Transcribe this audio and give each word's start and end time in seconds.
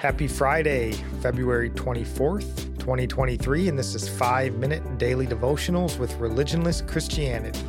Happy 0.00 0.26
Friday, 0.26 0.92
February 1.20 1.68
24th, 1.68 2.78
2023, 2.78 3.68
and 3.68 3.78
this 3.78 3.94
is 3.94 4.08
5 4.08 4.54
Minute 4.54 4.96
Daily 4.96 5.26
Devotionals 5.26 5.98
with 5.98 6.10
Religionless 6.14 6.88
Christianity. 6.88 7.60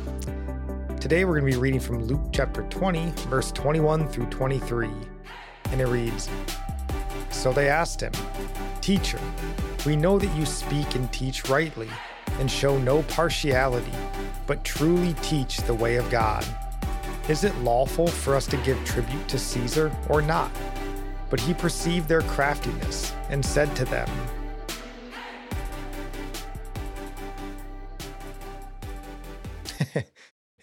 Today 0.98 1.26
we're 1.26 1.38
going 1.38 1.52
to 1.52 1.58
be 1.58 1.60
reading 1.60 1.78
from 1.78 2.02
Luke 2.06 2.22
chapter 2.32 2.62
20, 2.70 3.12
verse 3.28 3.52
21 3.52 4.08
through 4.08 4.24
23, 4.30 4.88
and 5.72 5.80
it 5.82 5.86
reads 5.88 6.30
So 7.28 7.52
they 7.52 7.68
asked 7.68 8.00
him, 8.00 8.12
Teacher, 8.80 9.20
we 9.84 9.94
know 9.94 10.18
that 10.18 10.34
you 10.34 10.46
speak 10.46 10.94
and 10.94 11.12
teach 11.12 11.50
rightly, 11.50 11.90
and 12.38 12.50
show 12.50 12.78
no 12.78 13.02
partiality, 13.02 13.92
but 14.46 14.64
truly 14.64 15.14
teach 15.20 15.58
the 15.58 15.74
way 15.74 15.96
of 15.96 16.10
God. 16.10 16.46
Is 17.28 17.44
it 17.44 17.54
lawful 17.58 18.08
for 18.08 18.34
us 18.34 18.46
to 18.46 18.56
give 18.56 18.82
tribute 18.86 19.28
to 19.28 19.38
Caesar 19.38 19.94
or 20.08 20.22
not? 20.22 20.50
But 21.32 21.40
he 21.40 21.54
perceived 21.54 22.08
their 22.08 22.20
craftiness 22.20 23.10
and 23.30 23.42
said 23.42 23.74
to 23.76 23.86
them, 23.86 24.06
and 29.94 30.04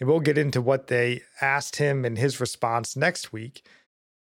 we'll 0.00 0.20
get 0.20 0.38
into 0.38 0.62
what 0.62 0.86
they 0.86 1.22
asked 1.40 1.74
him 1.74 2.04
and 2.04 2.16
his 2.16 2.38
response 2.38 2.94
next 2.94 3.32
week. 3.32 3.66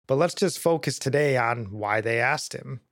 But 0.07 0.17
let's 0.17 0.35
just 0.35 0.59
focus 0.59 0.99
today 0.99 1.39
on 1.39 1.71
why 1.71 2.03
they 2.03 2.21
asked 2.21 2.53
him. 2.53 2.83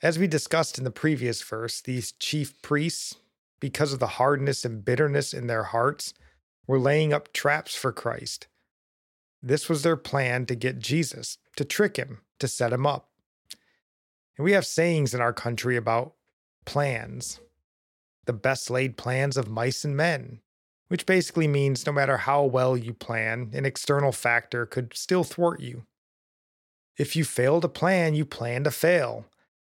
As 0.00 0.16
we 0.16 0.28
discussed 0.28 0.78
in 0.78 0.84
the 0.84 0.92
previous 0.92 1.42
verse, 1.42 1.80
these 1.80 2.12
chief 2.12 2.62
priests, 2.62 3.16
because 3.58 3.92
of 3.92 3.98
the 3.98 4.06
hardness 4.06 4.64
and 4.64 4.84
bitterness 4.84 5.34
in 5.34 5.48
their 5.48 5.64
hearts, 5.64 6.14
were 6.68 6.78
laying 6.78 7.12
up 7.12 7.32
traps 7.32 7.74
for 7.74 7.90
Christ. 7.90 8.46
This 9.42 9.68
was 9.68 9.82
their 9.82 9.96
plan 9.96 10.46
to 10.46 10.54
get 10.54 10.78
Jesus, 10.78 11.38
to 11.56 11.64
trick 11.64 11.96
him, 11.96 12.20
to 12.38 12.48
set 12.48 12.72
him 12.72 12.86
up. 12.86 13.08
And 14.36 14.44
we 14.44 14.52
have 14.52 14.66
sayings 14.66 15.14
in 15.14 15.20
our 15.20 15.32
country 15.32 15.76
about 15.76 16.14
plans 16.64 17.40
the 18.28 18.32
best 18.34 18.70
laid 18.70 18.98
plans 18.98 19.38
of 19.38 19.48
mice 19.48 19.86
and 19.86 19.96
men, 19.96 20.40
which 20.88 21.06
basically 21.06 21.48
means 21.48 21.86
no 21.86 21.92
matter 21.92 22.18
how 22.18 22.44
well 22.44 22.76
you 22.76 22.92
plan, 22.92 23.50
an 23.54 23.64
external 23.64 24.12
factor 24.12 24.66
could 24.66 24.94
still 24.94 25.24
thwart 25.24 25.60
you. 25.60 25.86
If 26.98 27.16
you 27.16 27.24
fail 27.24 27.58
to 27.62 27.68
plan, 27.68 28.14
you 28.14 28.26
plan 28.26 28.64
to 28.64 28.70
fail. 28.70 29.24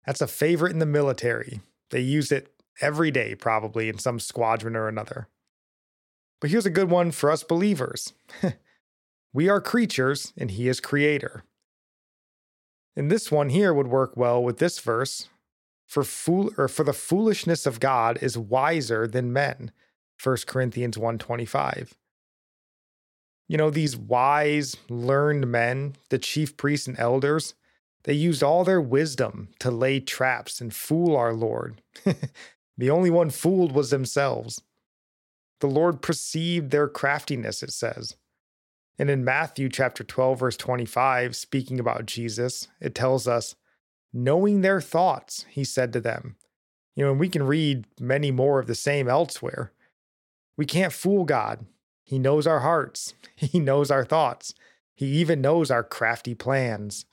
That's 0.04 0.20
a 0.20 0.26
favorite 0.26 0.72
in 0.72 0.80
the 0.80 0.86
military. 0.86 1.60
They 1.88 2.00
use 2.00 2.30
it 2.30 2.52
every 2.80 3.10
day, 3.10 3.34
probably, 3.34 3.88
in 3.88 3.98
some 3.98 4.20
squadron 4.20 4.76
or 4.76 4.86
another. 4.86 5.28
But 6.38 6.50
here's 6.50 6.66
a 6.66 6.70
good 6.70 6.90
one 6.90 7.10
for 7.10 7.30
us 7.30 7.42
believers 7.42 8.12
we 9.32 9.48
are 9.48 9.62
creatures, 9.62 10.34
and 10.36 10.50
He 10.50 10.68
is 10.68 10.78
creator. 10.78 11.44
And 12.96 13.10
this 13.10 13.30
one 13.30 13.48
here 13.48 13.72
would 13.72 13.88
work 13.88 14.16
well 14.16 14.42
with 14.42 14.58
this 14.58 14.78
verse. 14.78 15.28
For 15.86 16.04
fool 16.04 16.50
or 16.56 16.68
for 16.68 16.84
the 16.84 16.92
foolishness 16.92 17.66
of 17.66 17.80
God 17.80 18.18
is 18.22 18.38
wiser 18.38 19.06
than 19.06 19.32
men. 19.32 19.72
1 20.22 20.36
Corinthians 20.46 20.96
125. 20.96 21.94
You 23.48 23.58
know, 23.58 23.70
these 23.70 23.96
wise, 23.96 24.76
learned 24.88 25.48
men, 25.48 25.96
the 26.08 26.18
chief 26.18 26.56
priests 26.56 26.86
and 26.86 26.98
elders, 26.98 27.54
they 28.04 28.14
used 28.14 28.42
all 28.42 28.64
their 28.64 28.80
wisdom 28.80 29.48
to 29.58 29.70
lay 29.70 30.00
traps 30.00 30.60
and 30.60 30.74
fool 30.74 31.14
our 31.16 31.32
Lord. 31.32 31.82
the 32.78 32.90
only 32.90 33.10
one 33.10 33.30
fooled 33.30 33.72
was 33.72 33.90
themselves. 33.90 34.62
The 35.60 35.66
Lord 35.66 36.02
perceived 36.02 36.70
their 36.70 36.88
craftiness, 36.88 37.62
it 37.62 37.72
says. 37.72 38.16
And 39.02 39.10
in 39.10 39.24
Matthew 39.24 39.68
chapter 39.68 40.04
12, 40.04 40.38
verse 40.38 40.56
25, 40.56 41.34
speaking 41.34 41.80
about 41.80 42.06
Jesus, 42.06 42.68
it 42.80 42.94
tells 42.94 43.26
us, 43.26 43.56
knowing 44.12 44.60
their 44.60 44.80
thoughts, 44.80 45.44
he 45.50 45.64
said 45.64 45.92
to 45.92 46.00
them. 46.00 46.36
You 46.94 47.04
know, 47.06 47.10
and 47.10 47.18
we 47.18 47.28
can 47.28 47.42
read 47.42 47.88
many 47.98 48.30
more 48.30 48.60
of 48.60 48.68
the 48.68 48.76
same 48.76 49.08
elsewhere. 49.08 49.72
We 50.56 50.66
can't 50.66 50.92
fool 50.92 51.24
God. 51.24 51.66
He 52.04 52.16
knows 52.16 52.46
our 52.46 52.60
hearts, 52.60 53.14
He 53.34 53.58
knows 53.58 53.90
our 53.90 54.04
thoughts, 54.04 54.54
He 54.94 55.06
even 55.06 55.40
knows 55.40 55.68
our 55.68 55.82
crafty 55.82 56.36
plans. 56.36 57.04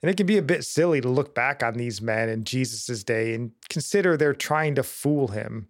And 0.00 0.10
it 0.10 0.16
can 0.16 0.24
be 0.24 0.38
a 0.38 0.42
bit 0.42 0.64
silly 0.64 1.02
to 1.02 1.08
look 1.10 1.34
back 1.34 1.62
on 1.62 1.74
these 1.74 2.00
men 2.00 2.30
in 2.30 2.44
Jesus' 2.44 3.04
day 3.04 3.34
and 3.34 3.50
consider 3.68 4.16
they're 4.16 4.32
trying 4.32 4.74
to 4.76 4.82
fool 4.82 5.28
him. 5.28 5.68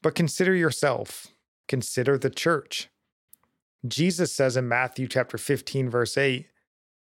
But 0.00 0.14
consider 0.14 0.54
yourself, 0.54 1.26
consider 1.66 2.16
the 2.16 2.30
church. 2.30 2.88
Jesus 3.86 4.32
says 4.32 4.56
in 4.56 4.68
Matthew 4.68 5.08
chapter 5.08 5.38
15 5.38 5.90
verse 5.90 6.16
8, 6.16 6.48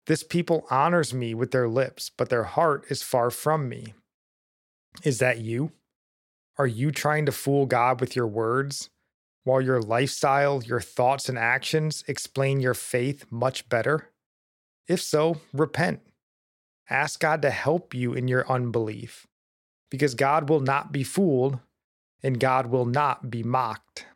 "This 0.06 0.22
people 0.22 0.66
honors 0.70 1.14
me 1.14 1.34
with 1.34 1.50
their 1.50 1.68
lips, 1.68 2.10
but 2.10 2.28
their 2.28 2.44
heart 2.44 2.84
is 2.90 3.02
far 3.02 3.30
from 3.30 3.68
me." 3.68 3.94
Is 5.04 5.18
that 5.18 5.38
you? 5.40 5.72
Are 6.56 6.66
you 6.66 6.90
trying 6.90 7.26
to 7.26 7.32
fool 7.32 7.66
God 7.66 8.00
with 8.00 8.16
your 8.16 8.26
words 8.26 8.90
while 9.44 9.60
your 9.60 9.80
lifestyle, 9.80 10.62
your 10.62 10.80
thoughts 10.80 11.28
and 11.28 11.38
actions 11.38 12.02
explain 12.08 12.60
your 12.60 12.74
faith 12.74 13.30
much 13.30 13.68
better? 13.68 14.10
If 14.88 15.00
so, 15.00 15.40
repent. 15.52 16.02
Ask 16.90 17.20
God 17.20 17.42
to 17.42 17.50
help 17.50 17.94
you 17.94 18.12
in 18.12 18.28
your 18.28 18.50
unbelief 18.50 19.26
because 19.90 20.14
God 20.14 20.48
will 20.48 20.60
not 20.60 20.90
be 20.90 21.04
fooled 21.04 21.60
and 22.22 22.40
God 22.40 22.66
will 22.66 22.86
not 22.86 23.30
be 23.30 23.42
mocked. 23.42 24.06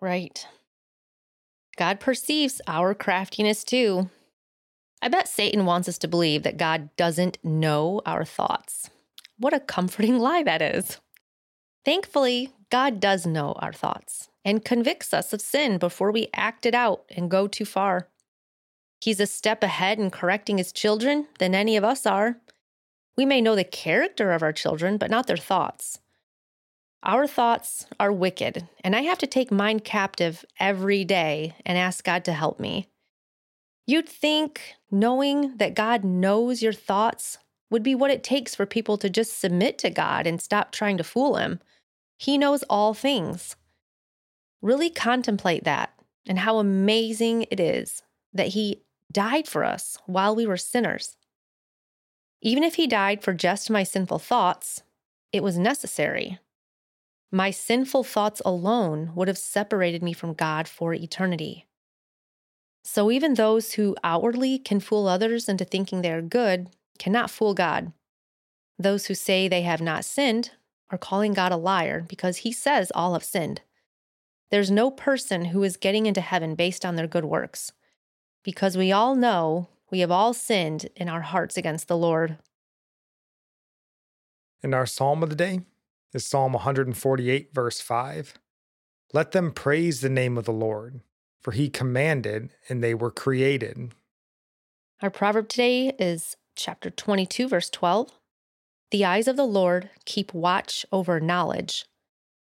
Right. 0.00 0.46
God 1.76 2.00
perceives 2.00 2.60
our 2.66 2.94
craftiness 2.94 3.64
too. 3.64 4.10
I 5.02 5.08
bet 5.08 5.28
Satan 5.28 5.66
wants 5.66 5.88
us 5.88 5.98
to 5.98 6.08
believe 6.08 6.42
that 6.44 6.56
God 6.56 6.88
doesn't 6.96 7.38
know 7.44 8.00
our 8.06 8.24
thoughts. 8.24 8.90
What 9.38 9.52
a 9.52 9.60
comforting 9.60 10.18
lie 10.20 10.42
that 10.42 10.62
is. 10.62 10.98
Thankfully, 11.84 12.52
God 12.70 13.00
does 13.00 13.26
know 13.26 13.52
our 13.58 13.72
thoughts 13.72 14.30
and 14.44 14.64
convicts 14.64 15.12
us 15.12 15.32
of 15.32 15.40
sin 15.40 15.78
before 15.78 16.10
we 16.10 16.28
act 16.34 16.66
it 16.66 16.74
out 16.74 17.04
and 17.14 17.30
go 17.30 17.46
too 17.46 17.64
far. 17.64 18.08
He's 19.00 19.20
a 19.20 19.26
step 19.26 19.62
ahead 19.62 19.98
in 19.98 20.10
correcting 20.10 20.58
his 20.58 20.72
children 20.72 21.28
than 21.38 21.54
any 21.54 21.76
of 21.76 21.84
us 21.84 22.06
are. 22.06 22.38
We 23.16 23.26
may 23.26 23.40
know 23.40 23.54
the 23.54 23.64
character 23.64 24.32
of 24.32 24.42
our 24.42 24.52
children, 24.52 24.96
but 24.96 25.10
not 25.10 25.26
their 25.26 25.36
thoughts. 25.36 26.00
Our 27.06 27.26
thoughts 27.26 27.84
are 28.00 28.10
wicked, 28.10 28.66
and 28.82 28.96
I 28.96 29.02
have 29.02 29.18
to 29.18 29.26
take 29.26 29.50
mine 29.50 29.80
captive 29.80 30.42
every 30.58 31.04
day 31.04 31.54
and 31.66 31.76
ask 31.76 32.02
God 32.02 32.24
to 32.24 32.32
help 32.32 32.58
me. 32.58 32.88
You'd 33.86 34.08
think 34.08 34.76
knowing 34.90 35.58
that 35.58 35.74
God 35.74 36.02
knows 36.02 36.62
your 36.62 36.72
thoughts 36.72 37.36
would 37.68 37.82
be 37.82 37.94
what 37.94 38.10
it 38.10 38.24
takes 38.24 38.54
for 38.54 38.64
people 38.64 38.96
to 38.96 39.10
just 39.10 39.38
submit 39.38 39.76
to 39.78 39.90
God 39.90 40.26
and 40.26 40.40
stop 40.40 40.72
trying 40.72 40.96
to 40.96 41.04
fool 41.04 41.36
Him. 41.36 41.60
He 42.16 42.38
knows 42.38 42.62
all 42.70 42.94
things. 42.94 43.56
Really 44.62 44.88
contemplate 44.88 45.64
that 45.64 45.92
and 46.26 46.38
how 46.38 46.58
amazing 46.58 47.42
it 47.50 47.60
is 47.60 48.02
that 48.32 48.48
He 48.48 48.80
died 49.12 49.46
for 49.46 49.62
us 49.62 49.98
while 50.06 50.34
we 50.34 50.46
were 50.46 50.56
sinners. 50.56 51.18
Even 52.40 52.64
if 52.64 52.76
He 52.76 52.86
died 52.86 53.22
for 53.22 53.34
just 53.34 53.68
my 53.68 53.82
sinful 53.82 54.20
thoughts, 54.20 54.82
it 55.32 55.42
was 55.42 55.58
necessary 55.58 56.38
my 57.34 57.50
sinful 57.50 58.04
thoughts 58.04 58.40
alone 58.44 59.10
would 59.16 59.26
have 59.26 59.36
separated 59.36 60.04
me 60.04 60.12
from 60.12 60.34
God 60.34 60.68
for 60.68 60.94
eternity. 60.94 61.66
So 62.84 63.10
even 63.10 63.34
those 63.34 63.72
who 63.72 63.96
outwardly 64.04 64.56
can 64.56 64.78
fool 64.78 65.08
others 65.08 65.48
into 65.48 65.64
thinking 65.64 66.00
they 66.00 66.12
are 66.12 66.22
good 66.22 66.68
cannot 66.96 67.32
fool 67.32 67.52
God. 67.52 67.92
Those 68.78 69.06
who 69.06 69.14
say 69.14 69.48
they 69.48 69.62
have 69.62 69.80
not 69.80 70.04
sinned 70.04 70.52
are 70.90 70.98
calling 70.98 71.32
God 71.32 71.50
a 71.50 71.56
liar 71.56 72.06
because 72.08 72.38
he 72.38 72.52
says 72.52 72.92
all 72.94 73.14
have 73.14 73.24
sinned. 73.24 73.62
There's 74.52 74.70
no 74.70 74.92
person 74.92 75.46
who 75.46 75.64
is 75.64 75.76
getting 75.76 76.06
into 76.06 76.20
heaven 76.20 76.54
based 76.54 76.84
on 76.84 76.94
their 76.94 77.08
good 77.08 77.24
works, 77.24 77.72
because 78.44 78.76
we 78.76 78.92
all 78.92 79.16
know 79.16 79.68
we 79.90 80.00
have 80.00 80.12
all 80.12 80.34
sinned 80.34 80.88
in 80.94 81.08
our 81.08 81.22
hearts 81.22 81.56
against 81.56 81.88
the 81.88 81.96
Lord. 81.96 82.38
In 84.62 84.72
our 84.72 84.86
psalm 84.86 85.24
of 85.24 85.30
the 85.30 85.36
day, 85.36 85.62
is 86.14 86.24
Psalm 86.24 86.52
148, 86.52 87.52
verse 87.52 87.80
5. 87.80 88.34
Let 89.12 89.32
them 89.32 89.52
praise 89.52 90.00
the 90.00 90.08
name 90.08 90.38
of 90.38 90.44
the 90.44 90.52
Lord, 90.52 91.00
for 91.42 91.50
he 91.50 91.68
commanded 91.68 92.50
and 92.68 92.82
they 92.82 92.94
were 92.94 93.10
created. 93.10 93.92
Our 95.02 95.10
proverb 95.10 95.48
today 95.48 95.88
is 95.98 96.36
chapter 96.54 96.88
22, 96.88 97.48
verse 97.48 97.68
12. 97.68 98.12
The 98.92 99.04
eyes 99.04 99.26
of 99.26 99.36
the 99.36 99.44
Lord 99.44 99.90
keep 100.04 100.32
watch 100.32 100.86
over 100.92 101.18
knowledge, 101.18 101.84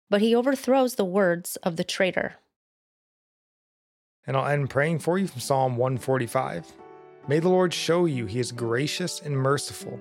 but 0.08 0.22
he 0.22 0.34
overthrows 0.34 0.94
the 0.94 1.04
words 1.04 1.56
of 1.56 1.76
the 1.76 1.84
traitor. 1.84 2.36
And 4.26 4.36
I'll 4.36 4.46
end 4.46 4.70
praying 4.70 5.00
for 5.00 5.18
you 5.18 5.26
from 5.26 5.40
Psalm 5.40 5.76
145. 5.76 6.66
May 7.28 7.38
the 7.40 7.48
Lord 7.50 7.74
show 7.74 8.06
you 8.06 8.24
he 8.24 8.40
is 8.40 8.52
gracious 8.52 9.20
and 9.20 9.36
merciful, 9.36 10.00